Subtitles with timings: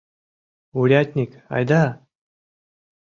[0.79, 1.83] Урядник, айда!